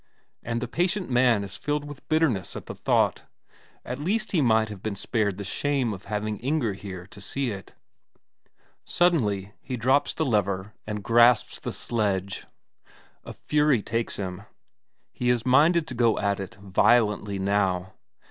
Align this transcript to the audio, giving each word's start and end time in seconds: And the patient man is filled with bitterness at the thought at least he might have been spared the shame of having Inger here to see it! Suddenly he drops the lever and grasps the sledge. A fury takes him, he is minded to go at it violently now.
And 0.41 0.61
the 0.61 0.67
patient 0.67 1.11
man 1.11 1.43
is 1.43 1.55
filled 1.55 1.85
with 1.85 2.09
bitterness 2.09 2.55
at 2.55 2.65
the 2.65 2.73
thought 2.73 3.25
at 3.85 3.99
least 3.99 4.31
he 4.31 4.41
might 4.41 4.69
have 4.69 4.81
been 4.81 4.95
spared 4.95 5.37
the 5.37 5.43
shame 5.43 5.93
of 5.93 6.05
having 6.05 6.37
Inger 6.39 6.73
here 6.73 7.05
to 7.05 7.21
see 7.21 7.51
it! 7.51 7.75
Suddenly 8.83 9.53
he 9.61 9.77
drops 9.77 10.15
the 10.15 10.25
lever 10.25 10.73
and 10.87 11.03
grasps 11.03 11.59
the 11.59 11.71
sledge. 11.71 12.47
A 13.23 13.33
fury 13.33 13.83
takes 13.83 14.15
him, 14.15 14.41
he 15.11 15.29
is 15.29 15.45
minded 15.45 15.85
to 15.89 15.93
go 15.93 16.17
at 16.17 16.39
it 16.39 16.55
violently 16.55 17.37
now. 17.37 17.93